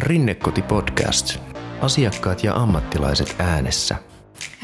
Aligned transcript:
Rinnekoti 0.00 0.62
Podcast. 0.62 1.38
Asiakkaat 1.80 2.44
ja 2.44 2.54
ammattilaiset 2.54 3.34
äänessä. 3.38 3.96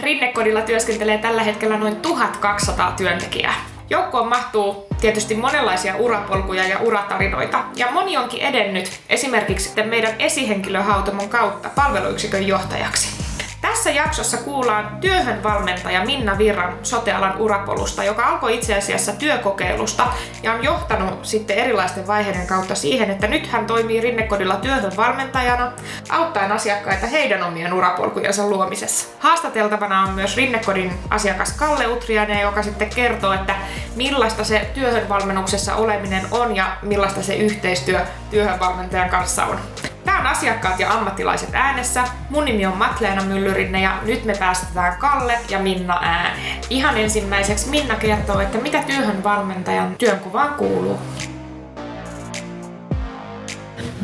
Rinnekodilla 0.02 0.60
työskentelee 0.60 1.18
tällä 1.18 1.42
hetkellä 1.42 1.76
noin 1.76 1.96
1200 1.96 2.92
työntekijää. 2.92 3.54
Joukkoon 3.90 4.28
mahtuu 4.28 4.86
tietysti 5.00 5.34
monenlaisia 5.34 5.96
urapolkuja 5.96 6.68
ja 6.68 6.78
uratarinoita, 6.78 7.64
ja 7.76 7.90
moni 7.90 8.16
onkin 8.16 8.40
edennyt 8.40 9.00
esimerkiksi 9.08 9.82
meidän 9.82 10.14
esihenkilöhautomon 10.18 11.28
kautta 11.28 11.68
palveluyksikön 11.74 12.46
johtajaksi. 12.46 13.15
Tässä 13.76 13.90
jaksossa 13.90 14.36
kuullaan 14.36 14.96
työhönvalmentaja 15.00 16.04
Minna 16.04 16.38
Virran 16.38 16.78
sotealan 16.82 17.38
urapolusta, 17.38 18.04
joka 18.04 18.26
alkoi 18.26 18.54
itse 18.54 18.74
asiassa 18.74 19.12
työkokeilusta 19.12 20.06
ja 20.42 20.52
on 20.52 20.64
johtanut 20.64 21.24
sitten 21.24 21.56
erilaisten 21.56 22.06
vaiheiden 22.06 22.46
kautta 22.46 22.74
siihen, 22.74 23.10
että 23.10 23.26
nyt 23.26 23.46
hän 23.46 23.66
toimii 23.66 24.00
Rinnekodilla 24.00 24.56
työhönvalmentajana, 24.56 25.72
auttaen 26.08 26.52
asiakkaita 26.52 27.06
heidän 27.06 27.42
omien 27.42 27.72
urapolkujensa 27.72 28.46
luomisessa. 28.46 29.08
Haastateltavana 29.18 30.02
on 30.02 30.14
myös 30.14 30.36
Rinnekodin 30.36 30.92
asiakas 31.10 31.52
Kalle 31.52 31.86
Utriainen, 31.86 32.40
joka 32.40 32.62
sitten 32.62 32.90
kertoo, 32.90 33.32
että 33.32 33.54
millaista 33.96 34.44
se 34.44 34.70
työhönvalmennuksessa 34.74 35.76
oleminen 35.76 36.26
on 36.30 36.56
ja 36.56 36.76
millaista 36.82 37.22
se 37.22 37.34
yhteistyö 37.34 38.00
työhönvalmentajan 38.30 39.10
kanssa 39.10 39.44
on. 39.44 39.58
On 40.20 40.26
Asiakkaat 40.26 40.80
ja 40.80 40.92
ammattilaiset 40.92 41.48
äänessä. 41.52 42.04
Mun 42.30 42.44
nimi 42.44 42.66
on 42.66 42.76
Matleena 42.76 43.24
Myllyrinne 43.24 43.82
ja 43.82 43.98
nyt 44.06 44.24
me 44.24 44.34
päästetään 44.38 44.98
Kalle 44.98 45.38
ja 45.50 45.58
Minna 45.58 45.98
ääneen. 46.02 46.60
Ihan 46.70 46.98
ensimmäiseksi 46.98 47.70
Minna 47.70 47.94
kertoo, 47.94 48.40
että 48.40 48.58
mitä 48.58 48.82
työhön 48.82 49.24
valmentajan 49.24 49.94
työnkuvaan 49.98 50.54
kuuluu. 50.54 50.98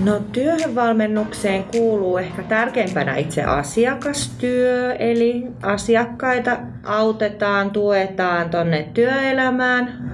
No 0.05 0.21
työhönvalmennukseen 0.33 1.65
kuuluu 1.65 2.19
ehkä 2.19 2.43
tärkeimpänä 2.43 3.17
itse 3.17 3.43
asiakastyö, 3.43 4.95
eli 4.95 5.47
asiakkaita 5.63 6.57
autetaan, 6.85 7.71
tuetaan 7.71 8.51
tonne 8.51 8.89
työelämään 8.95 10.13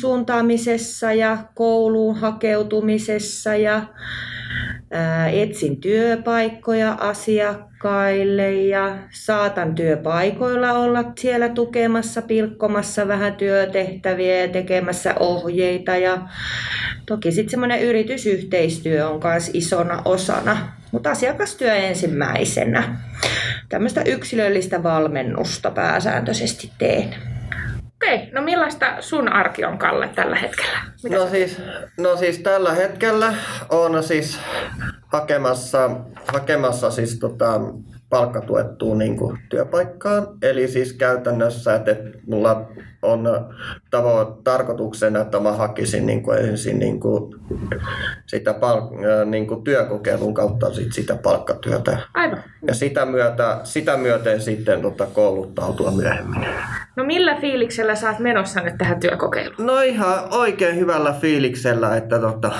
suuntaamisessa 0.00 1.12
ja 1.12 1.38
kouluun 1.54 2.16
hakeutumisessa 2.16 3.56
ja 3.56 3.80
etsin 5.32 5.80
työpaikkoja 5.80 6.92
asiakkaille 6.92 8.52
ja 8.52 8.98
saatan 9.10 9.74
työpaikoilla 9.74 10.72
olla 10.72 11.04
siellä 11.18 11.48
tukemassa, 11.48 12.22
pilkkomassa 12.22 13.08
vähän 13.08 13.34
työtehtäviä 13.34 14.40
ja 14.40 14.48
tekemässä 14.48 15.14
ohjeita. 15.20 15.96
Ja 15.96 16.18
toki 17.06 17.32
sitten 17.32 17.50
semmoinen 17.50 17.82
yritysyhteistyö 17.82 19.08
on 19.08 19.20
myös 19.24 19.50
isona 19.54 20.02
osana, 20.04 20.72
mutta 20.92 21.10
asiakastyö 21.10 21.74
ensimmäisenä. 21.74 22.96
Tämmöistä 23.68 24.02
yksilöllistä 24.02 24.82
valmennusta 24.82 25.70
pääsääntöisesti 25.70 26.70
teen. 26.78 27.35
Okei, 27.96 28.30
no 28.32 28.42
millaista 28.42 28.96
sun 29.00 29.32
arki 29.32 29.64
on 29.64 29.78
Kalle 29.78 30.08
tällä 30.08 30.36
hetkellä? 30.36 30.78
Mitä 31.02 31.16
no 31.16 31.26
siis, 31.26 31.62
no 31.98 32.16
siis 32.16 32.38
tällä 32.38 32.72
hetkellä 32.74 33.34
on 33.68 34.02
siis 34.02 34.38
hakemassa, 35.06 35.90
hakemassa 36.32 36.90
siis 36.90 37.18
tota, 37.18 37.60
palkkatuettuun 38.10 38.98
niin 38.98 39.16
kuin, 39.16 39.38
työpaikkaan. 39.48 40.26
Eli 40.42 40.68
siis 40.68 40.92
käytännössä, 40.92 41.74
että 41.74 41.96
mulla 42.26 42.68
on 43.02 43.24
tavo- 43.96 44.40
tarkoituksena, 44.44 45.20
että 45.20 45.40
mä 45.40 45.52
hakisin 45.52 46.06
niin 46.06 46.22
kuin 46.22 46.38
ensin 46.38 46.78
niin 46.78 47.00
kuin, 47.00 47.34
sitä 48.26 48.54
pal- 48.54 48.88
niin 49.24 49.46
kuin 49.46 49.64
työkokeilun 49.64 50.34
kautta 50.34 50.74
sit 50.74 50.92
sitä 50.92 51.16
palkkatyötä. 51.22 51.98
Aivan. 52.14 52.42
Ja 52.66 52.74
sitä, 52.74 53.06
myötä, 53.06 53.60
sitä 53.64 53.96
myöten 53.96 54.40
sitten 54.40 54.82
tota, 54.82 55.06
kouluttautua 55.06 55.90
myöhemmin. 55.90 56.46
No 56.96 57.04
millä 57.04 57.40
fiiliksellä 57.40 57.94
sä 57.94 58.10
oot 58.10 58.18
menossa 58.18 58.60
nyt 58.60 58.78
tähän 58.78 59.00
työkokeiluun? 59.00 59.66
No 59.66 59.80
ihan 59.80 60.18
oikein 60.30 60.76
hyvällä 60.76 61.12
fiiliksellä, 61.12 61.96
että 61.96 62.18
tota, 62.18 62.52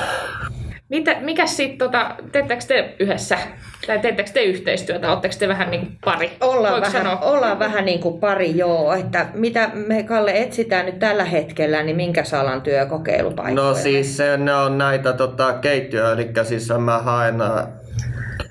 mitä, 0.89 1.17
mikä 1.21 1.47
sitten, 1.47 1.79
tota, 1.79 2.17
teettekö 2.33 2.65
te 2.69 2.95
yhdessä, 3.01 3.39
tai 3.87 3.99
teettekö 3.99 4.31
te 4.31 4.43
yhteistyötä, 4.43 5.11
oletteko 5.11 5.35
te 5.39 5.49
vähän 5.49 5.71
niin 5.71 5.81
kuin 5.81 5.99
pari? 6.05 6.37
Ollaan 6.41 6.81
vähän, 6.81 6.93
sanoa? 6.93 7.19
ollaan 7.21 7.59
vähän 7.59 7.85
niin 7.85 8.01
kuin 8.01 8.21
pari, 8.21 8.57
joo. 8.57 8.93
Että 8.93 9.27
mitä 9.35 9.71
me 9.75 10.03
Kalle 10.03 10.33
etsitään 10.43 10.87
nyt 10.87 10.99
tällä 10.99 11.25
hetkellä, 11.25 11.83
niin 11.83 11.97
minkä 11.97 12.23
alan 12.41 12.63
työkokeilupaikkoja? 12.63 13.69
No 13.69 13.75
siis 13.75 14.17
se, 14.17 14.37
ne 14.37 14.55
on 14.55 14.79
näitä 14.79 15.13
tota, 15.13 15.53
keittiöä, 15.53 16.13
eli 16.13 16.31
siis 16.45 16.69
mä 16.79 16.99
haen 16.99 17.35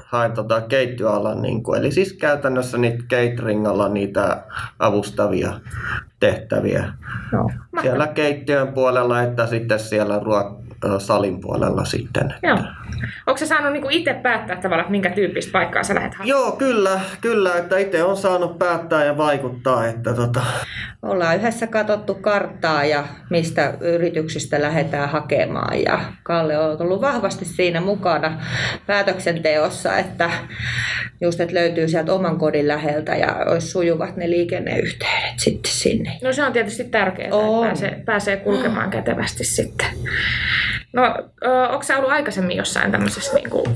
haen 0.05 0.31
tota 0.31 0.61
keittiöalan, 0.61 1.41
niin 1.41 1.63
kuin, 1.63 1.79
eli 1.79 1.91
siis 1.91 2.13
käytännössä 2.13 2.77
niitä 2.77 3.03
cateringalla 3.03 3.89
niitä 3.89 4.43
avustavia 4.79 5.59
tehtäviä. 6.19 6.93
No, 7.31 7.49
siellä 7.81 8.07
keittiön 8.07 8.67
puolella 8.67 9.21
että 9.21 9.47
sitten 9.47 9.79
siellä 9.79 10.19
ruok- 10.19 10.64
salin 10.99 11.41
puolella 11.41 11.85
sitten. 11.85 12.33
Joo. 12.43 12.57
Onko 13.27 13.37
se 13.37 13.45
saanut 13.45 13.73
niinku 13.73 13.87
itse 13.91 14.13
päättää 14.13 14.55
tavallaan, 14.55 14.81
että 14.81 14.91
minkä 14.91 15.09
tyyppistä 15.09 15.51
paikkaa 15.51 15.83
sä 15.83 15.95
lähdet 15.95 16.15
hakemaan? 16.15 16.39
Joo, 16.39 16.51
kyllä, 16.51 16.99
kyllä, 17.21 17.55
että 17.55 17.77
itse 17.77 18.03
on 18.03 18.17
saanut 18.17 18.59
päättää 18.59 19.03
ja 19.03 19.17
vaikuttaa. 19.17 19.87
Että 19.87 20.13
tota... 20.13 20.41
Ollaan 21.05 21.35
yhdessä 21.35 21.67
katsottu 21.67 22.13
karttaa 22.13 22.85
ja 22.85 23.03
mistä 23.29 23.73
yrityksistä 23.79 24.61
lähdetään 24.61 25.09
hakemaan 25.09 25.81
ja 25.81 25.99
Kalle 26.23 26.57
on 26.57 26.81
ollut 26.81 27.01
vahvasti 27.01 27.45
siinä 27.45 27.81
mukana 27.81 28.41
päätöksenteossa, 28.85 29.97
että 29.97 30.29
just 31.21 31.39
että 31.39 31.55
löytyy 31.55 31.87
sieltä 31.87 32.13
oman 32.13 32.37
kodin 32.37 32.67
läheltä 32.67 33.15
ja 33.15 33.35
olisi 33.47 33.67
sujuvat 33.67 34.17
ne 34.17 34.29
liikenneyhteydet 34.29 35.39
sitten 35.39 35.71
sinne. 35.71 36.17
No 36.23 36.33
se 36.33 36.43
on 36.43 36.53
tietysti 36.53 36.83
tärkeää, 36.83 37.33
on. 37.33 37.55
että 37.55 37.67
pääsee, 37.67 38.03
pääsee 38.05 38.37
kulkemaan 38.37 38.89
kätevästi 38.89 39.43
sitten. 39.43 39.87
No, 40.93 41.15
onko 41.69 41.83
sä 41.83 41.97
ollut 41.97 42.11
aikaisemmin 42.11 42.57
jossain 42.57 42.91
tämmöisessä 42.91 43.33
niin 43.33 43.49
kuin, 43.49 43.75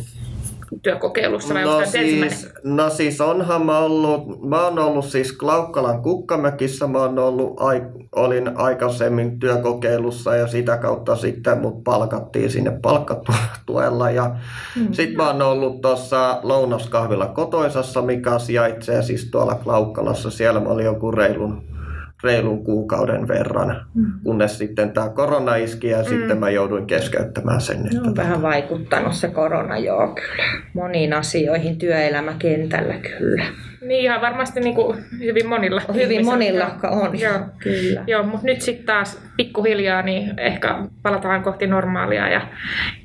työkokeilussa 0.82 1.54
vai 1.54 1.64
no 1.64 1.86
siis, 1.86 2.50
no 2.64 2.90
siis 2.90 3.22
onhan 3.22 3.66
mä 3.66 3.80
ollut, 3.80 4.50
mä 4.50 4.66
oon 4.66 4.80
ollut 4.80 5.06
siis 5.06 5.32
Klaukkalan 5.32 6.02
Kukkamäkissä, 6.02 6.88
mä 6.88 6.98
oon 6.98 7.20
ollut, 7.20 7.62
ai, 7.62 7.82
olin 8.16 8.58
aikaisemmin 8.58 9.40
työkokeilussa 9.40 10.36
ja 10.36 10.48
sitä 10.48 10.78
kautta 10.78 11.16
sitten 11.16 11.58
mut 11.58 11.84
palkattiin 11.84 12.52
sinne 12.52 12.72
palkkatuella 12.82 14.12
ja 14.12 14.36
mm. 14.76 14.94
sitten 14.94 15.18
mä 15.18 15.28
oon 15.28 15.42
ollut 15.42 15.82
tuossa 15.82 16.40
lounaskahvilla 16.44 17.28
kotoisassa, 17.28 18.02
mikä 18.02 18.40
sijaitsee 18.40 19.02
siis 19.02 19.32
tuolla 19.32 19.56
Klaukkalassa, 19.56 20.32
siellä 20.32 20.60
mä 20.60 20.70
olin 20.70 20.86
joku 20.86 21.12
reilun 21.12 21.79
reilun 22.24 22.64
kuukauden 22.64 23.28
verran, 23.28 23.86
mm. 23.94 24.06
kunnes 24.24 24.58
sitten 24.58 24.92
tämä 24.92 25.10
korona 25.10 25.56
iski 25.56 25.88
ja 25.88 25.98
mm. 25.98 26.04
sitten 26.04 26.38
mä 26.38 26.50
jouduin 26.50 26.88
keskeyttämään 26.88 27.62
sen. 27.62 27.86
Että 27.86 28.02
on 28.10 28.16
vähän 28.16 28.42
vaikuttanut 28.42 29.14
se 29.14 29.28
korona, 29.28 29.78
joo 29.78 30.08
kyllä. 30.08 30.44
Moniin 30.74 31.14
asioihin 31.14 31.78
työelämäkentällä 31.78 32.94
kyllä. 32.94 33.46
Niin 33.82 34.04
ihan 34.04 34.22
varmasti 34.22 34.60
niin 34.60 34.76
kuin 34.76 34.98
hyvin 35.20 35.48
monilla. 35.48 35.82
Hyvin 35.94 36.26
monilla 36.26 36.76
on, 36.84 37.20
joo. 37.20 37.40
kyllä. 37.60 38.04
Joo, 38.08 38.24
mutta 38.24 38.46
nyt 38.46 38.62
sitten 38.62 38.86
taas 38.86 39.29
pikkuhiljaa 39.40 40.02
niin 40.02 40.40
ehkä 40.40 40.76
palataan 41.04 41.44
kohti 41.44 41.68
normaalia 41.68 42.30
ja, 42.30 42.42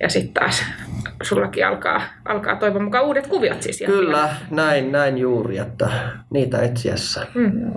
ja 0.01 0.09
sitten 0.09 0.35
taas 0.35 0.65
sullakin 1.23 1.67
alkaa, 1.67 2.03
alkaa 2.25 2.57
toivon 2.57 2.85
mukaan 2.85 3.05
uudet 3.05 3.27
kuviot 3.27 3.63
siis. 3.63 3.83
Kyllä, 3.87 4.29
näin, 4.51 4.93
näin 4.93 5.19
juuri, 5.19 5.59
että 5.59 5.89
niitä 6.31 6.63
etsiessä. 6.63 7.27
Mm. 7.35 7.73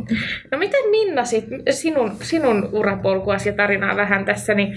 No 0.51 0.57
miten 0.57 0.89
Minna 0.89 1.25
sit, 1.25 1.45
sinun, 1.69 2.17
sinun 2.21 2.69
urapolkuasi 2.71 3.49
ja 3.49 3.55
tarinaa 3.55 3.95
vähän 3.95 4.25
tässä, 4.25 4.53
niin, 4.53 4.73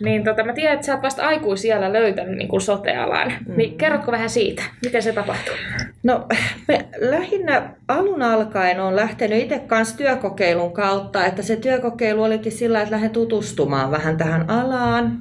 niin 0.00 0.24
tota, 0.24 0.44
mä 0.44 0.52
tiedän, 0.52 0.74
että 0.74 0.86
sä 0.86 0.94
oot 0.94 1.02
vasta 1.02 1.26
aikuisiellä 1.26 1.92
löytänyt 1.92 2.36
niin 2.36 2.48
kuin 2.48 2.60
sote-alan. 2.60 3.32
Mm. 3.48 3.56
Niin 3.56 3.78
kerrotko 3.78 4.12
vähän 4.12 4.30
siitä, 4.30 4.62
miten 4.84 5.02
se 5.02 5.12
tapahtuu? 5.12 5.54
No 6.02 6.26
me 6.68 6.88
lähinnä 6.98 7.70
alun 7.88 8.22
alkaen 8.22 8.80
on 8.80 8.96
lähtenyt 8.96 9.42
itse 9.42 9.58
kanssa 9.58 9.96
työkokeilun 9.96 10.72
kautta, 10.72 11.26
että 11.26 11.42
se 11.42 11.56
työkokeilu 11.56 12.22
olikin 12.22 12.52
sillä, 12.52 12.80
että 12.80 12.94
lähden 12.94 13.10
tutustumaan 13.18 13.90
vähän 13.90 14.16
tähän 14.16 14.50
alaan. 14.50 15.18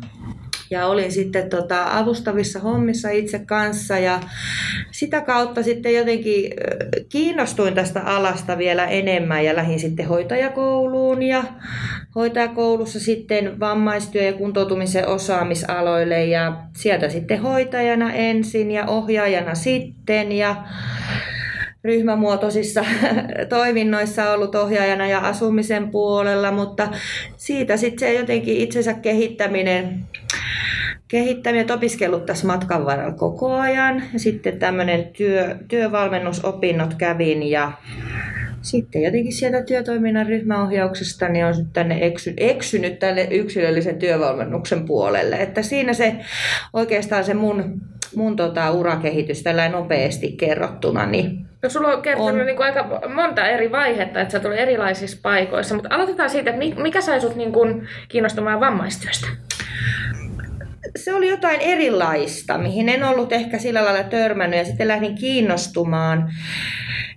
Ja 0.72 0.86
olin 0.88 1.12
sitten 1.12 1.50
tota, 1.50 1.98
avustavissa 1.98 2.60
hommissa 2.60 3.10
itse 3.10 3.40
kanssa 3.40 3.98
ja 3.98 4.20
sitä 4.92 5.22
kautta 5.22 5.64
sitten 5.64 5.94
jotenkin 5.94 6.54
kiinnostuin 7.10 7.74
tästä 7.74 8.02
alasta 8.02 8.58
vielä 8.58 8.86
enemmän 8.86 9.46
ja 9.46 9.56
lähdin 9.56 9.80
sitten 9.80 10.08
hoitajakouluun 10.08 11.24
ja 11.24 11.44
hoitajakoulussa 12.16 13.00
sitten 13.00 13.60
vammaistyö- 13.60 14.24
ja 14.24 14.34
kuntoutumisen 14.34 15.08
osaamisaloille 15.08 16.26
ja 16.26 16.58
sieltä 16.76 17.10
sitten 17.10 17.42
hoitajana 17.42 18.14
ensin 18.14 18.72
ja 18.72 18.86
ohjaajana 18.86 19.56
sitten 19.56 20.32
ja 20.32 20.56
ryhmämuotoisissa 21.88 22.86
toiminnoissa 23.50 24.32
ollut 24.32 24.56
ohjaajana 24.56 25.08
ja 25.08 25.20
asumisen 25.20 25.92
puolella, 25.92 26.52
mutta 26.52 26.88
siitä 27.38 27.78
sitten 27.78 28.00
se 28.00 28.14
jotenkin 28.14 28.58
itsensä 28.58 28.94
kehittäminen 28.94 30.06
kehittäminen, 31.08 31.72
opiskellut 31.72 32.26
tässä 32.26 32.48
matkan 32.48 32.86
varrella 32.86 33.14
koko 33.14 33.54
ajan. 33.54 34.04
Ja 34.14 34.20
sitten 34.20 34.60
tämmöinen 34.60 35.08
työ, 35.08 35.56
työvalmennusopinnot 35.68 36.94
kävin 36.94 37.44
ja 37.44 37.72
sitten 38.62 39.04
jotenkin 39.04 39.34
sieltä 39.34 39.62
työtoiminnan 39.62 40.28
ryhmäohjauksesta 40.28 41.28
niin 41.28 41.46
on 41.46 41.54
tänne 41.74 41.98
eksy, 42.02 42.34
eksynyt 42.38 43.00
tänne 43.00 43.28
yksilöllisen 43.32 44.00
työvalmennuksen 44.00 44.86
puolelle. 44.86 45.36
Että 45.36 45.62
siinä 45.62 45.94
se 45.94 46.16
oikeastaan 46.74 47.24
se 47.24 47.34
mun, 47.34 47.82
mun 48.16 48.36
tota, 48.36 48.72
urakehitys 48.72 49.44
tällä 49.44 49.70
nopeasti 49.70 50.32
kerrottuna. 50.32 51.06
Niin 51.06 51.47
No 51.64 51.70
sulla 51.70 51.88
on 51.88 52.02
kertonut 52.02 52.40
on. 52.40 52.46
Niin 52.46 52.56
kuin 52.56 52.66
aika 52.66 53.02
monta 53.14 53.48
eri 53.48 53.72
vaihetta, 53.72 54.22
että 54.22 54.32
sä 54.42 54.48
olet 54.48 54.60
erilaisissa 54.60 55.18
paikoissa, 55.24 55.76
mutta 55.76 55.96
aloitetaan 55.96 56.30
siitä, 56.30 56.50
että 56.50 56.82
mikä 56.82 57.02
sai 57.02 57.22
sut 57.22 57.36
niin 57.36 57.52
kuin 57.52 57.88
kiinnostumaan 58.08 58.60
vammaistyöstä? 58.60 59.28
se 60.96 61.14
oli 61.14 61.30
jotain 61.30 61.62
erilaista, 61.62 62.58
mihin 62.58 62.90
en 62.90 63.04
ollut 63.04 63.32
ehkä 63.32 63.58
sillä 63.58 63.86
lailla 63.86 64.04
törmännyt 64.04 64.60
ja 64.60 64.66
sitten 64.66 64.88
lähdin 64.88 65.16
kiinnostumaan. 65.16 66.32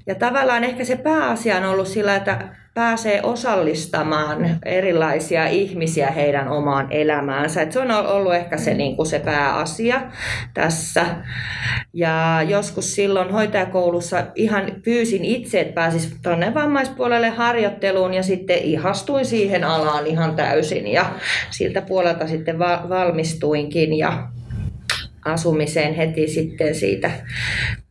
Ja 0.07 0.15
tavallaan 0.15 0.65
ehkä 0.65 0.85
se 0.85 0.97
pääasia 0.97 1.57
on 1.57 1.65
ollut 1.65 1.89
sillä, 1.89 2.17
että 2.17 2.39
pääsee 2.81 3.21
osallistamaan 3.23 4.59
erilaisia 4.65 5.47
ihmisiä 5.47 6.11
heidän 6.11 6.49
omaan 6.49 6.87
elämäänsä. 6.91 7.63
Et 7.63 7.73
se 7.73 7.81
on 7.81 7.91
ollut 7.91 8.35
ehkä 8.35 8.57
se, 8.57 8.75
niin 8.75 8.97
kuin 8.97 9.07
se 9.07 9.19
pääasia 9.19 10.03
tässä. 10.55 11.07
Ja 11.93 12.43
joskus 12.49 12.95
silloin 12.95 13.33
hoitajakoulussa 13.33 14.27
ihan 14.35 14.73
pyysin 14.85 15.25
itse, 15.25 15.61
että 15.61 15.75
pääsis 15.75 16.17
tuonne 16.23 16.55
vammaispuolelle 16.55 17.29
harjoitteluun 17.29 18.15
ja 18.15 18.23
sitten 18.23 18.59
ihastuin 18.59 19.27
siihen 19.27 19.65
alaan 19.65 20.07
ihan 20.07 20.37
täysin. 20.37 20.87
Ja 20.87 21.07
siltä 21.51 21.83
puolelta 21.83 22.27
sitten 22.27 22.59
va- 22.59 22.87
valmistuinkin 22.89 23.99
ja 23.99 24.29
asumiseen 25.25 25.95
heti 25.95 26.29
sitten 26.29 26.75
siitä 26.75 27.11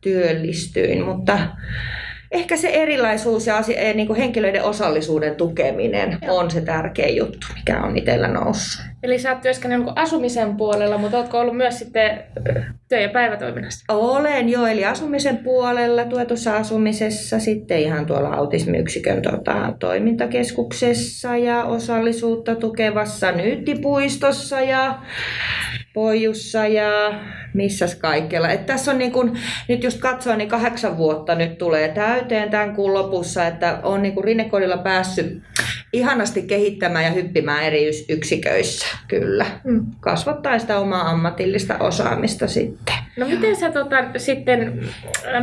työllistyin. 0.00 1.04
Mutta 1.04 1.38
ehkä 2.30 2.56
se 2.56 2.68
erilaisuus 2.68 3.46
ja 3.46 3.56
asia, 3.56 3.80
eh, 3.80 3.94
niin 3.94 4.06
kuin 4.06 4.18
henkilöiden 4.18 4.64
osallisuuden 4.64 5.36
tukeminen 5.36 6.18
on 6.28 6.50
se 6.50 6.60
tärkeä 6.60 7.08
juttu, 7.08 7.46
mikä 7.54 7.82
on 7.82 7.96
itsellä 7.96 8.28
noussut. 8.28 8.84
Eli 9.02 9.18
sä 9.18 9.30
oot 9.32 9.40
työskennellyt 9.40 9.86
niin 9.86 9.98
asumisen 9.98 10.56
puolella, 10.56 10.98
mutta 10.98 11.16
ootko 11.16 11.40
ollut 11.40 11.56
myös 11.56 11.78
sitten 11.78 12.24
työ- 12.88 13.00
ja 13.00 13.08
päivätoiminnassa? 13.08 13.84
Olen 13.88 14.48
jo, 14.48 14.66
eli 14.66 14.84
asumisen 14.84 15.38
puolella, 15.38 16.04
tuetussa 16.04 16.56
asumisessa, 16.56 17.38
sitten 17.38 17.80
ihan 17.80 18.06
tuolla 18.06 18.34
autismiyksikön 18.34 19.22
tota, 19.22 19.72
toimintakeskuksessa 19.78 21.36
ja 21.36 21.64
osallisuutta 21.64 22.54
tukevassa 22.54 23.32
nyyttipuistossa 23.32 24.60
ja 24.60 24.98
Pojussa 25.94 26.66
ja 26.66 27.20
missäs 27.54 27.94
kaikkella. 27.94 28.48
Et 28.48 28.66
tässä 28.66 28.90
on 28.90 28.98
niin 28.98 29.12
kun, 29.12 29.36
nyt 29.68 29.84
just 29.84 30.00
katsoa, 30.00 30.36
niin 30.36 30.48
kahdeksan 30.48 30.96
vuotta 30.96 31.34
nyt 31.34 31.58
tulee 31.58 31.88
täyteen 31.88 32.50
tämän 32.50 32.74
kuun 32.74 32.94
lopussa, 32.94 33.46
että 33.46 33.80
on 33.82 34.02
niin 34.02 34.24
Rinnekodilla 34.24 34.78
päässyt 34.78 35.42
ihanasti 35.92 36.42
kehittämään 36.42 37.04
ja 37.04 37.10
hyppimään 37.10 37.62
eri 37.64 37.90
yksiköissä, 38.08 38.86
kyllä. 39.08 39.46
Mm. 39.64 39.86
Kasvattaa 40.00 40.58
sitä 40.58 40.78
omaa 40.78 41.10
ammatillista 41.10 41.78
osaamista 41.78 42.46
sitten. 42.46 42.94
No 43.16 43.28
miten 43.28 43.56
sä 43.56 43.72
tota, 43.72 43.96
sitten, 44.16 44.80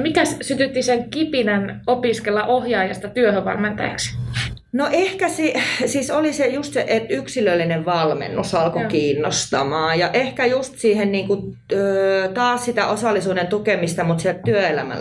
mikä 0.01 0.25
sytytti 0.41 0.83
sen 0.83 1.09
kipinän 1.09 1.81
opiskella 1.87 2.43
ohjaajasta 2.43 3.09
työhönvalmentajaksi? 3.09 4.17
No 4.71 4.89
ehkä 4.91 5.29
se, 5.29 5.53
siis 5.85 6.11
oli 6.11 6.33
se 6.33 6.47
just 6.47 6.73
se, 6.73 6.85
että 6.87 7.13
yksilöllinen 7.13 7.85
valmennus 7.85 8.55
alkoi 8.55 8.81
Joo. 8.81 8.89
kiinnostamaan 8.89 9.99
ja 9.99 10.09
ehkä 10.13 10.45
just 10.45 10.77
siihen 10.77 11.11
niin 11.11 11.27
kuin, 11.27 11.57
taas 12.33 12.65
sitä 12.65 12.87
osallisuuden 12.87 13.47
tukemista, 13.47 14.03
mutta 14.03 14.21
sieltä 14.21 14.39
työelämän 14.45 14.99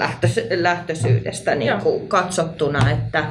lähtöisyydestä 0.51 1.55
niin 1.55 1.81
kuin 1.83 2.09
katsottuna. 2.09 2.91
Että, 2.91 3.25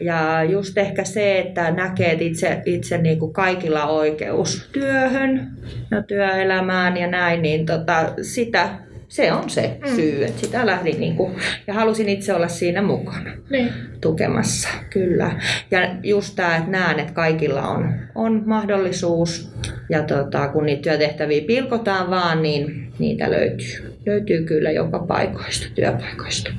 ja 0.00 0.44
just 0.44 0.78
ehkä 0.78 1.04
se, 1.04 1.38
että 1.38 1.70
näkee, 1.70 2.12
että 2.12 2.24
itse, 2.24 2.62
itse 2.66 2.98
niin 2.98 3.18
kuin 3.18 3.32
kaikilla 3.32 3.86
oikeus 3.86 4.68
työhön 4.72 5.50
ja 5.90 6.02
työelämään 6.02 6.96
ja 6.96 7.06
näin, 7.06 7.42
niin 7.42 7.66
tota, 7.66 8.12
sitä 8.22 8.68
se 9.08 9.32
on 9.32 9.50
se 9.50 9.78
mm. 9.82 9.96
syy, 9.96 10.24
että 10.24 10.40
sitä 10.40 10.66
lähdin 10.66 11.00
niin 11.00 11.16
kuin, 11.16 11.34
ja 11.66 11.74
halusin 11.74 12.08
itse 12.08 12.34
olla 12.34 12.48
siinä 12.48 12.82
mukana 12.82 13.30
niin. 13.50 13.72
tukemassa, 14.00 14.68
kyllä. 14.90 15.40
Ja 15.70 15.80
just 16.02 16.36
tämä, 16.36 16.56
että 16.56 16.70
näen, 16.70 16.98
että 16.98 17.12
kaikilla 17.12 17.68
on, 17.68 17.94
on 18.14 18.42
mahdollisuus 18.46 19.52
ja 19.90 20.02
tota, 20.02 20.48
kun 20.48 20.66
niitä 20.66 20.82
työtehtäviä 20.82 21.42
pilkotaan 21.46 22.10
vaan, 22.10 22.42
niin 22.42 22.92
niitä 22.98 23.30
löytyy. 23.30 23.98
Löytyy 24.06 24.44
kyllä 24.44 24.70
joka 24.70 24.98
paikoista, 24.98 25.66
työpaikoista. 25.74 26.50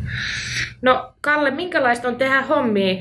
No 0.81 1.13
Kalle, 1.21 1.51
minkälaista 1.51 2.07
on 2.07 2.15
tehdä 2.15 2.41
hommia 2.41 2.95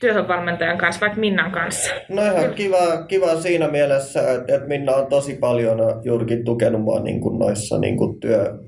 työhönvalmentajan 0.00 0.78
kanssa, 0.78 1.00
vaikka 1.00 1.20
Minnan 1.20 1.50
kanssa? 1.50 1.94
No 2.08 2.22
ihan 2.22 2.54
kiva, 2.54 3.02
kiva 3.08 3.40
siinä 3.40 3.68
mielessä, 3.68 4.20
että, 4.48 4.66
Minna 4.66 4.92
on 4.92 5.06
tosi 5.06 5.34
paljon 5.34 5.78
juurikin 6.04 6.44
tukenut 6.44 6.82
mua 6.82 7.00
niin 7.00 7.20
kuin 7.20 7.38
noissa 7.38 7.78
niin 7.78 7.96
kuin 7.96 8.20
työ, 8.20 8.58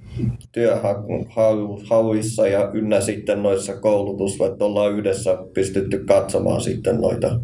työhauissa 0.53 2.47
ja 2.47 2.71
ynnä 2.73 3.01
sitten 3.01 3.43
noissa 3.43 3.77
koulutus, 3.77 4.41
että 4.41 4.65
ollaan 4.65 4.93
yhdessä 4.93 5.39
pystytty 5.55 6.05
katsomaan 6.05 6.61
sitten 6.61 7.01
noita 7.01 7.41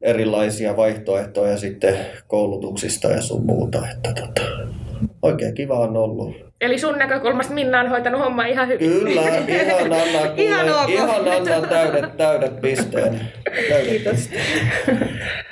erilaisia 0.00 0.76
vaihtoehtoja 0.76 1.58
sitten 1.58 1.98
koulutuksista 2.26 3.08
ja 3.08 3.22
sun 3.22 3.46
muuta. 3.46 3.88
Että 3.90 4.12
tota, 4.12 4.42
oikein 5.22 5.54
kiva 5.54 5.78
on 5.78 5.96
ollut. 5.96 6.47
Eli 6.60 6.78
sun 6.78 6.98
näkökulmasta 6.98 7.54
Minna 7.54 7.80
on 7.80 7.88
hoitanut 7.88 8.20
homma 8.20 8.46
ihan 8.46 8.68
hyvin. 8.68 8.90
Kyllä, 8.90 9.20
ihan 9.20 9.92
anna, 9.92 10.28
kuule, 10.34 10.42
ihan, 10.42 10.82
ok. 10.82 10.90
ihan 10.90 11.10
anna 11.10 11.68
täydet, 11.68 12.16
täydet 12.16 12.60
pisteen. 12.60 13.20
Täydet 13.68 13.88
Kiitos. 13.88 14.30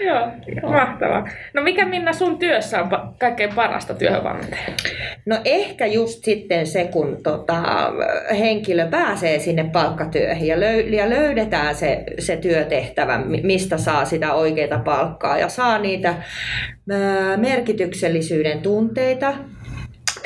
Joo, 0.07 0.27
mahtavaa. 0.63 1.29
No 1.55 1.63
mikä 1.63 1.85
Minna 1.85 2.13
sun 2.13 2.39
työssä 2.39 2.83
on 2.83 2.89
kaikkein 3.19 3.55
parasta 3.55 3.95
työhönvalmentaja? 3.95 4.63
No 5.27 5.39
ehkä 5.45 5.87
just 5.87 6.25
sitten 6.25 6.67
se, 6.67 6.85
kun 6.85 7.23
tota, 7.23 7.63
henkilö 8.39 8.87
pääsee 8.87 9.39
sinne 9.39 9.65
palkkatyöhön 9.73 10.47
ja, 10.47 10.57
löy- 10.57 10.95
ja 10.95 11.11
löydetään 11.11 11.75
se, 11.75 12.05
se 12.19 12.37
työtehtävä, 12.37 13.19
mistä 13.43 13.79
saa 13.79 14.05
sitä 14.05 14.35
oikeaa 14.35 14.79
palkkaa 14.85 15.39
ja 15.39 15.49
saa 15.49 15.79
niitä 15.79 16.15
merkityksellisyyden 17.37 18.61
tunteita 18.61 19.35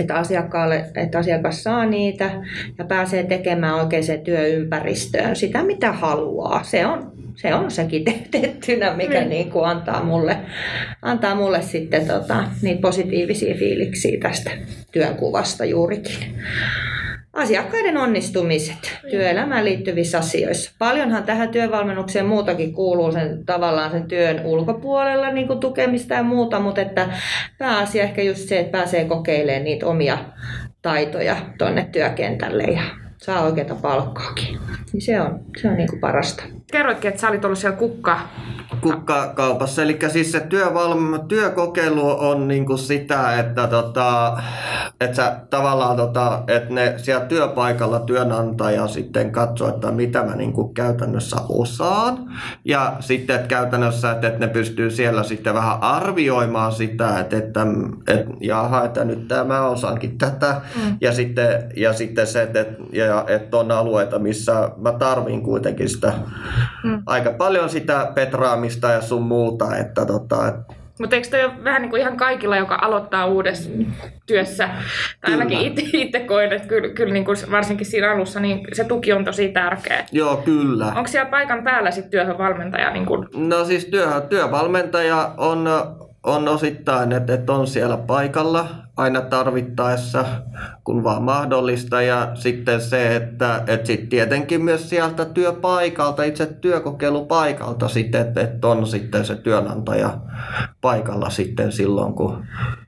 että, 0.00 0.14
asiakkaalle, 0.14 0.85
että 0.94 1.19
asiakas 1.19 1.62
saa 1.62 1.87
niitä 1.87 2.30
ja 2.78 2.85
pääsee 2.85 3.23
tekemään 3.23 3.75
oikeaan 3.75 4.21
työympäristöön 4.25 5.37
sitä, 5.37 5.62
mitä 5.62 5.92
haluaa. 5.92 6.62
Se 6.62 6.87
on, 6.87 7.12
se 7.35 7.54
on 7.54 7.71
sekin 7.71 8.04
tehtynä, 8.30 8.95
mikä 8.95 9.21
mm. 9.21 9.28
niin 9.28 9.50
kuin 9.50 9.64
antaa, 9.64 10.02
mulle, 10.04 10.37
antaa 11.02 11.35
mulle 11.35 11.62
sitten 11.62 12.07
tota, 12.07 12.45
niitä 12.62 12.80
positiivisia 12.80 13.54
fiiliksiä 13.54 14.21
tästä 14.21 14.50
työnkuvasta 14.92 15.64
juurikin 15.64 16.42
asiakkaiden 17.40 17.97
onnistumiset 17.97 18.99
työelämään 19.11 19.64
liittyvissä 19.64 20.18
asioissa. 20.18 20.73
Paljonhan 20.78 21.25
tähän 21.25 21.49
työvalmennukseen 21.49 22.26
muutakin 22.26 22.73
kuuluu 22.73 23.12
sen, 23.12 23.44
tavallaan 23.47 23.90
sen 23.90 24.09
työn 24.09 24.40
ulkopuolella 24.44 25.30
niin 25.30 25.47
kuin 25.47 25.61
tukemista 25.61 26.14
ja 26.14 26.23
muuta, 26.23 26.61
mutta 26.61 26.80
että 26.80 27.09
pääasia 27.59 28.02
ehkä 28.02 28.23
just 28.23 28.49
se, 28.49 28.61
että 28.61 28.78
pääsee 28.78 29.04
kokeilemaan 29.04 29.64
niitä 29.64 29.87
omia 29.87 30.18
taitoja 30.82 31.37
tuonne 31.59 31.88
työkentälle 31.92 32.62
ja 32.62 32.82
saa 33.23 33.43
oikeita 33.43 33.75
palkkaakin. 33.75 34.59
Niin 34.93 35.03
se 35.03 35.21
on, 35.21 35.41
se 35.61 35.69
on 35.69 35.77
niin 35.77 35.89
kuin 35.89 36.00
parasta. 36.00 36.43
Kerroitkin, 36.73 37.09
että 37.09 37.21
sä 37.21 37.29
olit 37.29 37.45
ollut 37.45 37.59
siellä 37.59 37.79
kukka 37.79 38.21
kukkakaupassa. 38.81 39.83
Eli 39.83 39.99
siis 40.09 40.33
se 40.33 40.39
työvalm- 40.39 41.27
työkokeilu 41.29 42.29
on 42.29 42.49
niinku 42.49 42.77
sitä, 42.77 43.39
että, 43.39 43.67
tota, 43.67 44.39
että 45.00 45.17
sä 45.17 45.37
tavallaan 45.50 45.97
tota, 45.97 46.43
että 46.49 46.75
ne 46.75 46.95
siellä 46.97 47.25
työpaikalla 47.25 48.00
työnantaja 48.00 48.89
sitten 48.89 49.33
katsoo, 49.33 49.69
että 49.69 49.91
mitä 49.91 50.23
mä 50.23 50.37
niinku 50.37 50.69
käytännössä 50.69 51.37
osaan. 51.49 52.19
Ja 52.65 52.97
sitten 53.00 53.37
että 53.37 53.49
käytännössä, 53.49 54.11
että, 54.11 54.27
että 54.29 54.41
ne 54.41 54.49
pystyy 54.49 54.91
siellä 54.91 55.23
sitten 55.23 55.55
vähän 55.55 55.83
arvioimaan 55.83 56.73
sitä, 56.73 57.21
että, 57.21 57.37
että, 57.37 57.67
että 58.09 58.31
jaha, 58.41 58.85
että 58.85 59.05
nyt 59.05 59.29
tämä 59.29 59.67
osaankin 59.67 60.19
tätä. 60.19 60.61
Mm. 60.77 60.97
Ja, 61.00 61.12
sitten, 61.12 61.73
ja 61.77 61.93
sitten 61.93 62.27
se, 62.27 62.43
että, 62.43 62.67
ja, 62.93 63.07
että 63.26 63.57
on 63.57 63.71
alueita, 63.71 64.19
missä 64.19 64.71
mä 64.76 64.93
tarvin 64.93 65.43
kuitenkin 65.43 65.88
sitä 65.88 66.12
mm. 66.85 67.02
aika 67.07 67.33
paljon 67.33 67.69
sitä 67.69 68.12
petraamista 68.14 68.88
ja 68.90 69.00
sun 69.00 69.23
muuta. 69.23 69.76
Että 69.76 70.07
tota, 70.07 70.49
et... 70.49 70.55
mutta 71.00 71.17
eikö 71.17 71.29
toi 71.29 71.45
ole 71.45 71.64
vähän 71.64 71.83
niin 71.83 71.90
kuin 71.90 72.02
ihan 72.02 72.17
kaikilla, 72.17 72.57
joka 72.57 72.79
aloittaa 72.83 73.26
uudessa 73.26 73.71
työssä, 74.26 74.69
tai 75.21 75.33
ainakin 75.33 75.59
itse 75.93 76.21
koen, 76.21 76.52
että 76.52 76.69
kyllä, 76.69 76.88
kyllä 76.88 77.12
niin 77.12 77.25
kuin 77.25 77.37
varsinkin 77.50 77.87
siinä 77.87 78.12
alussa 78.12 78.40
niin 78.40 78.67
se 78.73 78.85
tuki 78.85 79.12
on 79.12 79.25
tosi 79.25 79.49
tärkeä. 79.49 80.05
Joo, 80.12 80.37
kyllä. 80.37 80.87
Onko 80.87 81.07
siellä 81.07 81.31
paikan 81.31 81.64
päällä 81.64 81.90
sitten 81.90 82.11
työhön 82.11 82.38
valmentaja? 82.38 82.90
Niin 82.90 83.07
kuin? 83.07 83.26
No 83.35 83.64
siis 83.64 83.85
työ, 83.85 84.21
työvalmentaja 84.29 85.33
on 85.37 85.69
on 86.23 86.49
osittain, 86.49 87.12
että, 87.12 87.35
että 87.35 87.53
on 87.53 87.67
siellä 87.67 87.97
paikalla 87.97 88.69
aina 88.97 89.21
tarvittaessa, 89.21 90.25
kun 90.85 91.05
vaan 91.05 91.23
mahdollista. 91.23 92.03
Ja 92.03 92.31
sitten 92.35 92.81
se, 92.81 93.17
että, 93.17 93.62
että 93.67 93.87
sit 93.87 94.09
tietenkin 94.09 94.65
myös 94.65 94.91
sieltä 94.91 95.25
työpaikalta, 95.25 96.23
itse 96.23 96.47
työkokeilupaikalta 96.47 97.89
sitten, 97.89 98.21
että, 98.21 98.41
että 98.41 98.69
on 98.69 98.87
sitten 98.87 99.25
se 99.25 99.37
työnantaja 99.37 100.19
paikalla 100.81 101.31
sitten 101.31 101.73
silloin, 101.73 102.15
kun 102.15 102.45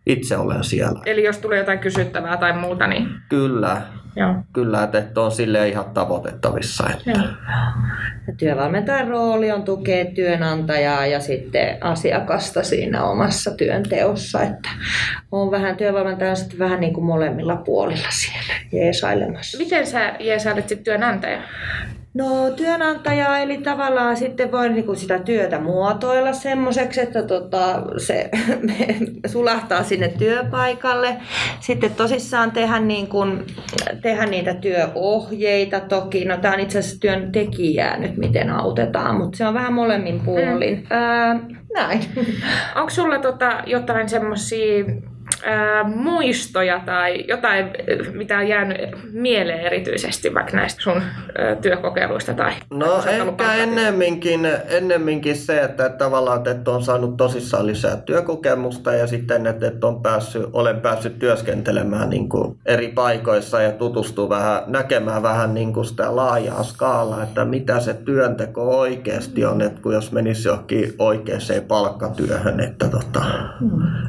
itse 0.07 0.37
olen 0.37 0.65
siellä. 0.65 1.01
Eli 1.07 1.25
jos 1.25 1.39
tulee 1.39 1.59
jotain 1.59 1.79
kysyttävää 1.79 2.37
tai 2.37 2.53
muuta, 2.53 2.87
niin... 2.87 3.09
Kyllä, 3.29 3.83
Joo. 4.17 4.35
kyllä, 4.53 4.83
että, 4.83 4.99
että 4.99 5.21
on 5.21 5.33
sille 5.33 5.69
ihan 5.69 5.85
tavoitettavissa. 5.85 6.85
Että. 6.91 7.11
Joo. 7.11 7.29
Ja 8.27 8.33
Työvalmentajan 8.37 9.09
rooli 9.09 9.53
on 9.53 9.63
tukea 9.63 10.05
työnantajaa 10.05 11.07
ja 11.07 11.21
sitten 11.21 11.79
asiakasta 11.81 12.63
siinä 12.63 13.05
omassa 13.05 13.51
työnteossa. 13.51 14.43
Että 14.43 14.69
on 15.33 15.51
vähän 15.51 15.77
työvalmentaja 15.77 16.35
sitten 16.35 16.59
vähän 16.59 16.81
niin 16.81 16.95
kuin 16.95 17.05
molemmilla 17.05 17.57
puolilla 17.57 18.09
siellä 18.11 18.55
jeesailemassa. 18.73 19.59
Miten 19.59 19.87
sä 19.87 20.15
jeesailet 20.21 20.69
sitten 20.69 20.85
työnantaja? 20.85 21.43
No 22.15 22.51
työnantaja, 22.51 23.39
eli 23.39 23.59
tavallaan 23.59 24.17
sitten 24.17 24.53
voi 24.53 24.69
niinku 24.69 24.95
sitä 24.95 25.19
työtä 25.19 25.61
muotoilla 25.61 26.33
semmoiseksi, 26.33 27.01
että 27.01 27.23
tota, 27.23 27.83
se 27.97 28.31
sulahtaa 29.33 29.83
sinne 29.83 30.09
työpaikalle. 30.09 31.17
Sitten 31.61 31.95
tosissaan 31.95 32.51
tehdä, 32.51 32.81
niin 32.81 33.07
kuin, 33.07 33.47
tehdä 34.03 34.27
niitä 34.27 34.55
työohjeita 34.55 35.81
toki. 35.81 36.25
No 36.25 36.37
tämä 36.37 36.55
on 36.55 36.61
itse 36.61 36.79
asiassa 36.79 37.01
työntekijää 37.01 37.97
nyt, 37.97 38.17
miten 38.17 38.51
autetaan, 38.51 39.17
mutta 39.17 39.37
se 39.37 39.47
on 39.47 39.55
vähän 39.55 39.73
molemmin 39.73 40.21
puolin. 40.21 40.77
Mm. 40.79 40.87
Ää, 40.91 41.41
näin. 41.75 42.01
Onko 42.77 42.91
sulla 42.91 43.19
tota 43.19 43.63
jotain 43.67 44.09
semmoisia 44.09 44.85
ää, 45.45 45.85
muistoja 45.85 46.81
tai 46.87 47.25
jotain, 47.29 47.67
mitä 48.13 48.39
on 48.39 48.49
jäänyt 48.49 48.79
mieleen 49.13 49.61
erityisesti 49.61 50.35
vaikka 50.35 50.57
näistä 50.57 50.83
sun 50.83 51.03
ää, 51.39 51.55
työkokeiluista? 51.55 52.35
Tai, 52.35 52.53
No 52.71 53.03
ehkä 53.09 53.55
ennemminkin, 53.55 54.49
ennemminkin 54.69 55.37
se, 55.37 55.61
että 55.61 55.89
tavallaan 55.89 56.49
että 56.49 56.71
on 56.71 56.83
saanut 56.83 57.17
tosissaan 57.17 57.67
lisää 57.67 57.97
työkokemusta 57.97 58.93
ja 58.93 59.07
sitten, 59.07 59.47
että, 59.47 59.67
että 59.67 59.87
on 59.87 60.03
päässyt, 60.03 60.47
olen 60.53 60.81
päässyt 60.81 61.19
työskentelemään 61.19 62.11
niin 62.11 62.29
kuin 62.29 62.59
eri 62.67 62.89
paikoissa 62.89 63.63
ja 63.63 63.73
tutustuu 63.73 64.29
vähän, 64.29 64.63
näkemään 64.67 65.23
vähän 65.23 65.55
niin 65.55 65.73
kuin 65.73 65.85
sitä 65.85 66.17
laajaa 66.17 66.63
skaalaa, 66.63 67.23
että 67.23 67.45
mitä 67.45 67.81
se 67.81 67.95
työnteko 67.95 68.79
oikeasti 68.79 69.45
on, 69.45 69.63
että 69.63 69.83
kun 69.83 69.95
jos 69.95 70.13
menisi 70.13 70.49
johonkin 70.49 70.95
oikeaan 70.99 71.41
palkkatyöhön, 71.69 72.61
että, 72.61 72.89
tota, 72.89 73.25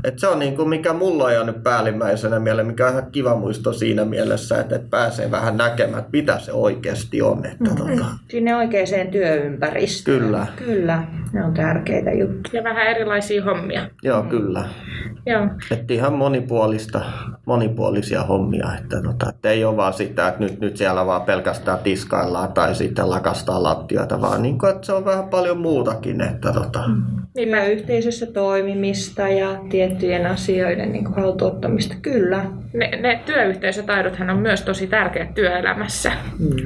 että 0.03 0.19
se 0.19 0.27
on 0.27 0.39
niin 0.39 0.55
kuin 0.55 0.69
mikä 0.69 0.93
mulla 0.93 1.12
on 1.21 1.33
jäänyt 1.33 1.63
päällimmäisenä 1.63 2.39
mieleen, 2.39 2.67
mikä 2.67 2.85
on 2.85 2.91
ihan 2.91 3.11
kiva 3.11 3.35
muisto 3.35 3.73
siinä 3.73 4.05
mielessä, 4.05 4.59
että, 4.59 4.75
että 4.75 4.87
pääsee 4.89 5.31
vähän 5.31 5.57
näkemään, 5.57 5.99
että 5.99 6.17
mitä 6.17 6.39
se 6.39 6.51
oikeasti 6.51 7.21
on. 7.21 7.45
Että, 7.45 7.75
tota, 7.77 8.05
Sinne 8.29 8.55
oikeaan 8.55 9.07
työympäristöön. 9.11 10.19
Kyllä. 10.19 10.47
Kyllä, 10.55 11.03
ne 11.33 11.45
on 11.45 11.53
tärkeitä 11.53 12.11
juttuja. 12.11 12.59
Ja 12.59 12.63
vähän 12.63 12.87
erilaisia 12.87 13.43
hommia. 13.43 13.89
Joo, 14.03 14.23
kyllä. 14.23 14.63
Joo. 15.25 15.47
Että 15.71 15.93
ihan 15.93 16.13
monipuolista, 16.13 17.01
monipuolisia 17.45 18.23
hommia. 18.23 18.67
Että, 18.79 19.01
tota, 19.01 19.29
että 19.29 19.49
ei 19.49 19.65
ole 19.65 19.77
vaan 19.77 19.93
sitä, 19.93 20.27
että 20.27 20.39
nyt, 20.39 20.59
nyt 20.59 20.77
siellä 20.77 21.05
vaan 21.05 21.21
pelkästään 21.21 21.79
tiskaillaan 21.79 22.53
tai 22.53 22.75
sitten 22.75 23.09
lakastaa 23.09 23.63
lattioita, 23.63 24.21
vaan 24.21 24.41
niin 24.41 24.57
kuin, 24.57 24.71
että 24.71 24.85
se 24.85 24.93
on 24.93 25.05
vähän 25.05 25.29
paljon 25.29 25.57
muutakin. 25.57 26.21
Että, 26.21 26.53
tota, 26.53 26.83
Niinpä. 27.35 27.57
Työyhteisössä 27.61 28.25
toimimista 28.25 29.27
ja 29.27 29.59
tiettyjen 29.69 30.25
asioiden 30.25 30.91
niin 30.91 31.02
kuin 31.03 31.15
haltuottamista. 31.15 31.95
Kyllä. 32.01 32.45
Ne, 32.73 32.91
ne 33.01 33.19
työyhteisötaidothan 33.25 34.29
on 34.29 34.39
myös 34.39 34.61
tosi 34.61 34.87
tärkeät 34.87 35.33
työelämässä. 35.33 36.11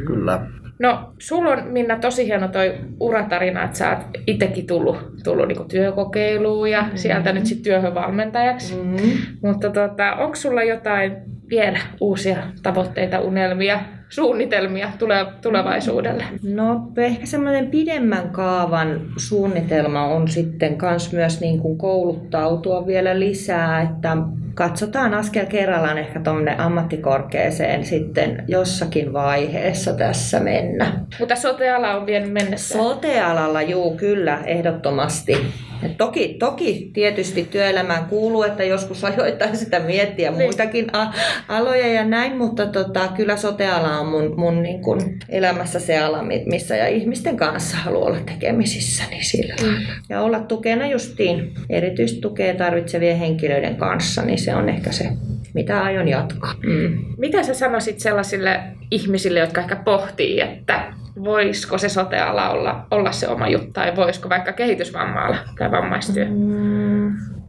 Kyllä. 0.05 0.41
No, 0.79 1.13
sulla 1.19 1.51
on 1.51 1.63
Minna 1.67 1.99
tosi 1.99 2.25
hieno 2.25 2.47
toi 2.47 2.75
uratarina, 2.99 3.63
että 3.63 3.77
sä 3.77 3.89
oot 3.89 3.99
itsekin 4.27 4.67
tullut, 4.67 4.97
tullut 5.23 5.47
niinku 5.47 5.63
työkokeiluun 5.63 6.71
ja 6.71 6.85
sieltä 6.95 7.33
nyt 7.33 7.45
sitten 7.45 7.63
työhön 7.63 7.95
valmentajaksi. 7.95 8.75
Mm. 8.75 8.97
Mutta 9.41 9.69
tota, 9.69 10.15
onko 10.15 10.35
sulla 10.35 10.63
jotain 10.63 11.17
vielä 11.49 11.79
uusia 12.01 12.37
tavoitteita, 12.63 13.19
unelmia, 13.19 13.79
suunnitelmia 14.09 14.89
tule- 14.99 15.25
tulevaisuudelle? 15.41 16.23
No 16.43 16.91
ehkä 16.97 17.25
semmoinen 17.25 17.67
pidemmän 17.67 18.29
kaavan 18.29 19.01
suunnitelma 19.17 20.05
on 20.05 20.27
sitten 20.27 20.77
kans 20.77 21.13
myös 21.13 21.41
niin 21.41 21.59
kuin 21.59 21.77
kouluttautua 21.77 22.87
vielä 22.87 23.19
lisää, 23.19 23.81
että 23.81 24.17
katsotaan 24.57 25.13
askel 25.13 25.45
kerrallaan 25.45 25.97
ehkä 25.97 26.19
tuonne 26.19 26.55
ammattikorkeeseen 26.57 27.85
sitten 27.85 28.43
jossakin 28.47 29.13
vaiheessa 29.13 29.93
tässä 29.93 30.39
mennä. 30.39 30.91
Mutta 31.19 31.35
sote-ala 31.35 31.95
on 31.95 32.05
vienyt 32.05 32.31
mennessä. 32.33 32.77
Sote-alalla, 32.77 33.61
juu, 33.61 33.95
kyllä, 33.97 34.39
ehdottomasti. 34.45 35.37
Et 35.83 35.97
toki, 35.97 36.35
toki 36.39 36.89
tietysti 36.93 37.47
työelämään 37.51 38.05
kuuluu, 38.05 38.43
että 38.43 38.63
joskus 38.63 39.03
ajoittain 39.03 39.57
sitä 39.57 39.79
miettiä 39.79 40.31
Niin. 40.31 40.41
muitakin 40.43 40.87
a- 40.95 41.13
aloja 41.47 41.87
ja 41.87 42.05
näin, 42.05 42.37
mutta 42.37 42.65
tota, 42.65 43.07
kyllä 43.15 43.37
sote-ala 43.37 43.99
on 43.99 44.07
mun, 44.07 44.33
mun 44.39 44.63
niin 44.63 44.81
kun 44.81 45.01
elämässä 45.29 45.79
se 45.79 45.99
ala, 45.99 46.23
mi- 46.23 46.43
missä 46.45 46.75
ja 46.75 46.87
ihmisten 46.87 47.37
kanssa 47.37 47.77
haluaa 47.77 48.05
olla 48.07 48.19
tekemisissä. 48.25 49.03
Niin 49.09 49.25
sillä 49.25 49.55
lailla. 49.61 49.79
Ja 50.09 50.21
olla 50.21 50.39
tukena 50.39 50.87
justiin 50.87 51.51
erityistukea 51.69 52.55
tarvitsevien 52.55 53.17
henkilöiden 53.17 53.75
kanssa, 53.75 54.21
niin 54.21 54.39
se 54.47 54.55
on 54.55 54.69
ehkä 54.69 54.91
se, 54.91 55.09
mitä 55.53 55.83
aion 55.83 56.07
jatkaa. 56.07 56.53
Mm. 56.63 57.05
Mitä 57.17 57.43
sä 57.43 57.53
sanoisit 57.53 57.99
sellaisille 57.99 58.59
ihmisille, 58.91 59.39
jotka 59.39 59.61
ehkä 59.61 59.75
pohtii, 59.75 60.41
että 60.41 60.93
voisiko 61.23 61.77
se 61.77 61.89
sote-ala 61.89 62.49
olla, 62.49 62.87
olla 62.91 63.11
se 63.11 63.27
oma 63.27 63.47
juttu, 63.47 63.71
tai 63.73 63.95
voisiko 63.95 64.29
vaikka 64.29 64.53
kehitysvammaala 64.53 65.37
tai 65.57 65.71
vammaistyö? 65.71 66.25
Mm, 66.25 66.76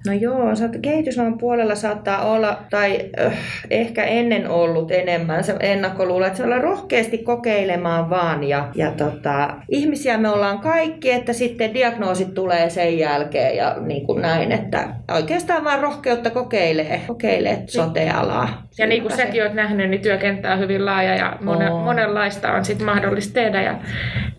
No 0.09 0.15
joo, 0.15 0.53
kehitysmaan 0.83 1.38
puolella 1.38 1.75
saattaa 1.75 2.25
olla, 2.25 2.59
tai 2.71 3.11
äh, 3.21 3.33
ehkä 3.71 4.05
ennen 4.05 4.50
ollut 4.50 4.91
enemmän 4.91 5.45
se 5.45 5.55
ennakkoluulo, 5.61 6.27
että 6.27 6.37
se 6.37 6.45
olla 6.45 6.59
rohkeasti 6.59 7.19
kokeilemaan 7.19 8.11
vaan. 8.11 8.45
Ja, 8.45 8.69
ja 8.75 8.91
tota, 8.91 9.55
ihmisiä 9.69 10.19
me 10.19 10.29
ollaan 10.29 10.59
kaikki, 10.59 11.11
että 11.11 11.33
sitten 11.33 11.75
diagnoosit 11.75 12.35
tulee 12.35 12.71
sen 12.71 12.99
jälkeen 12.99 13.57
ja 13.57 13.77
niin 13.81 14.07
kuin 14.07 14.23
näin, 14.23 14.53
että 14.53 14.88
oikeastaan 15.15 15.65
vaan 15.65 15.81
rohkeutta 15.81 16.31
kokeilee, 16.31 17.00
kokeilee 17.07 17.62
sote-alaa. 17.67 18.69
Ja 18.79 18.87
niin 18.87 19.03
kuin 19.03 19.17
säkin 19.17 19.43
olet 19.43 19.55
nähnyt, 19.55 19.91
niin 19.91 20.03
työkenttä 20.03 20.53
on 20.53 20.59
hyvin 20.59 20.85
laaja 20.85 21.15
ja 21.15 21.37
mone, 21.41 21.71
On. 21.71 21.83
monenlaista 21.83 22.53
on 22.53 22.65
sit 22.65 22.83
mahdollista 22.83 23.35
tehdä 23.35 23.62
ja, 23.62 23.79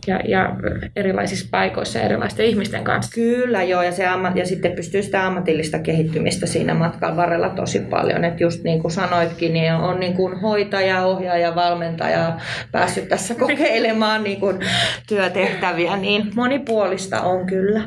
ja, 0.08 0.20
ja 0.26 0.56
erilaisissa 0.96 1.48
paikoissa 1.52 2.00
ja 2.00 2.06
erilaisten 2.06 2.46
ihmisten 2.46 2.84
kanssa. 2.84 3.12
Kyllä 3.16 3.64
joo, 3.64 3.84
ja, 3.84 3.92
se 3.92 4.08
amma, 4.08 4.32
ja 4.36 4.46
sitten 4.46 4.72
pystyy 4.72 5.04
sitä 5.04 5.28
ammatillista 5.28 5.59
kehittymistä 5.80 6.46
siinä 6.46 6.74
matkan 6.74 7.18
varrella 7.18 7.50
tosi 7.50 7.80
paljon. 7.80 8.26
Että 8.26 8.44
just 8.44 8.64
niin 8.64 8.82
kuin 8.82 8.92
sanoitkin, 8.92 9.54
niin 9.54 9.74
on 9.74 10.00
niin 10.00 10.14
kuin 10.14 10.40
hoitaja, 10.42 11.06
ohjaaja, 11.06 11.56
valmentaja 11.56 12.38
päässyt 12.72 13.10
tässä 13.10 13.36
kokeilemaan 13.36 14.24
niin 14.24 14.40
kuin 14.40 14.60
työtehtäviä, 15.08 15.98
niin 15.98 16.32
monipuolista 16.36 17.22
on 17.22 17.46
kyllä. 17.46 17.82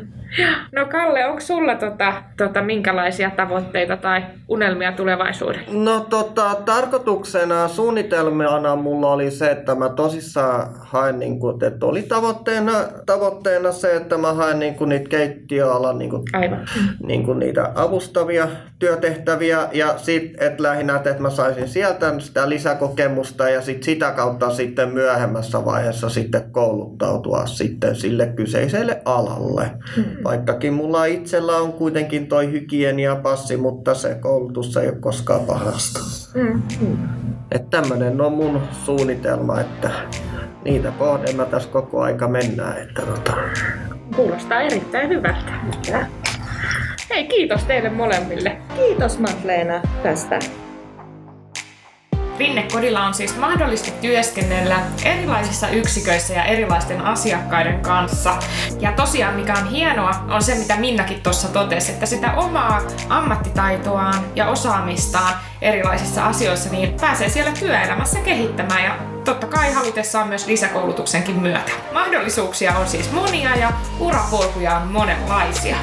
No 0.73 0.87
Kalle, 0.87 1.27
onko 1.27 1.41
sulla 1.41 1.75
tota, 1.75 2.23
tota, 2.37 2.63
minkälaisia 2.63 3.31
tavoitteita 3.31 3.97
tai 3.97 4.23
unelmia 4.49 4.93
tulevaisuudelle? 4.93 5.67
No 5.73 6.01
tota, 6.01 6.55
tarkoituksena, 6.65 7.69
suunnitelmana 7.69 8.77
mulla 8.77 9.13
oli 9.13 9.31
se, 9.31 9.51
että 9.51 9.75
mä 9.75 9.89
tosissaan 9.89 10.69
haen, 10.81 11.19
niin 11.19 11.41
kuin, 11.41 11.65
että 11.65 11.87
oli 11.87 12.03
tavoitteena, 12.03 12.73
tavoitteena 13.07 13.73
se, 13.73 13.97
että 13.97 14.19
mä 14.19 14.33
haen 14.33 14.59
niin 14.59 14.75
kuin, 14.75 14.89
niitä 14.89 15.09
keittiöalan 15.09 15.99
niin 15.99 16.11
kuin, 16.11 16.23
Aivan. 16.33 16.67
niin 17.07 17.25
kuin 17.25 17.39
niitä 17.39 17.73
avustavia 17.75 18.49
työtehtäviä 18.79 19.69
ja 19.73 19.99
sitten 19.99 20.47
että 20.49 20.63
lähinnä, 20.63 20.97
että 20.97 21.23
mä 21.23 21.31
saisin 21.31 21.69
sieltä 21.69 22.15
sitä 22.19 22.49
lisäkokemusta 22.49 23.49
ja 23.49 23.63
sit 23.63 23.83
sitä 23.83 24.11
kautta 24.11 24.51
sitten 24.51 24.89
myöhemmässä 24.89 25.65
vaiheessa 25.65 26.09
sitten 26.09 26.53
kouluttautua 26.53 27.47
sitten 27.47 27.97
sille 27.97 28.27
kyseiselle 28.27 29.03
alalle. 29.05 29.71
Vaikkakin 30.25 30.75
mulla 30.75 31.05
itsellä 31.05 31.57
on 31.57 31.73
kuitenkin 31.73 32.27
toi 32.27 32.53
hygieniapassi, 32.53 33.57
mutta 33.57 33.95
se 33.95 34.15
koulutus 34.15 34.77
ei 34.77 34.89
ole 34.89 34.97
koskaan 35.01 35.41
parasta. 35.41 36.01
Mm. 36.35 36.63
Että 37.51 37.83
tämmönen 37.83 38.21
on 38.21 38.33
mun 38.33 38.61
suunnitelma, 38.85 39.61
että 39.61 39.91
niitä 40.65 40.93
kohden 40.99 41.37
mä 41.37 41.45
tässä 41.45 41.69
koko 41.69 42.01
aika 42.01 42.29
mennään. 42.29 42.83
Että 42.83 43.03
tota. 43.03 43.33
Kuulostaa 44.17 44.61
erittäin 44.61 45.09
hyvältä. 45.09 45.53
Hei, 47.11 47.25
kiitos 47.25 47.65
teille 47.65 47.91
molemmille. 47.91 48.57
Kiitos 48.77 49.19
Matleena 49.19 49.81
tästä. 50.03 50.39
Rinnekodilla 52.43 53.07
on 53.07 53.15
siis 53.15 53.37
mahdollista 53.37 53.91
työskennellä 53.91 54.81
erilaisissa 55.05 55.69
yksiköissä 55.69 56.35
ja 56.35 56.45
erilaisten 56.45 57.01
asiakkaiden 57.01 57.81
kanssa. 57.81 58.39
Ja 58.81 58.93
tosiaan 58.93 59.35
mikä 59.35 59.55
on 59.55 59.71
hienoa 59.71 60.11
on 60.29 60.43
se, 60.43 60.55
mitä 60.55 60.77
Minnakin 60.77 61.23
tuossa 61.23 61.49
totesi, 61.49 61.93
että 61.93 62.07
sitä 62.07 62.35
omaa 62.35 62.81
ammattitaitoaan 63.09 64.15
ja 64.35 64.49
osaamistaan 64.49 65.35
erilaisissa 65.61 66.27
asioissa 66.27 66.71
niin 66.71 66.95
pääsee 67.01 67.29
siellä 67.29 67.53
työelämässä 67.59 68.21
kehittämään 68.21 68.85
ja 68.85 68.97
totta 69.25 69.47
kai 69.47 69.73
halutessaan 69.73 70.29
myös 70.29 70.47
lisäkoulutuksenkin 70.47 71.37
myötä. 71.37 71.73
Mahdollisuuksia 71.93 72.79
on 72.79 72.89
siis 72.89 73.13
monia 73.13 73.57
ja 73.57 73.73
urapolkuja 74.01 74.77
on 74.77 74.89
monenlaisia. 74.89 75.77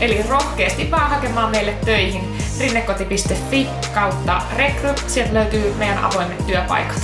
Eli 0.00 0.24
rohkeasti 0.28 0.90
vaan 0.90 1.10
hakemaan 1.10 1.50
meille 1.50 1.74
töihin 1.84 2.36
rinnekoti.fi 2.62 3.68
kautta 3.94 4.42
rekry. 4.56 4.94
Sieltä 5.06 5.34
löytyy 5.34 5.74
meidän 5.78 5.98
avoimet 5.98 6.46
työpaikat. 6.46 7.02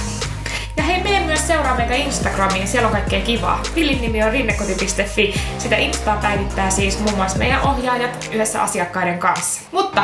Ja 0.76 0.82
hei, 0.82 1.02
mene 1.02 1.20
myös 1.26 1.46
seuraa 1.46 1.76
meitä 1.76 1.94
Instagramiin, 1.94 2.68
siellä 2.68 2.86
on 2.86 2.92
kaikkea 2.92 3.20
kivaa. 3.20 3.60
Tilin 3.74 4.00
nimi 4.00 4.22
on 4.22 4.32
rinnekoti.fi. 4.32 5.40
Sitä 5.58 5.76
Instaa 5.76 6.16
päivittää 6.16 6.70
siis 6.70 7.00
muun 7.00 7.16
muassa 7.16 7.38
meidän 7.38 7.62
ohjaajat 7.62 8.28
yhdessä 8.32 8.62
asiakkaiden 8.62 9.18
kanssa. 9.18 9.60
Mutta 9.72 10.02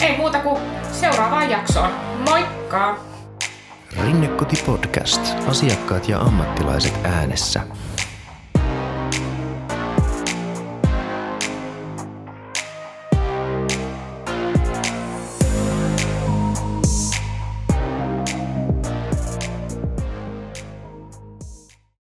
ei 0.00 0.16
muuta 0.16 0.38
kuin 0.38 0.62
seuraavaan 0.92 1.50
jaksoon. 1.50 1.90
Moikka! 2.30 2.98
Rinnekoti 4.02 4.62
Podcast. 4.66 5.20
Asiakkaat 5.48 6.08
ja 6.08 6.18
ammattilaiset 6.18 6.94
äänessä. 7.04 7.60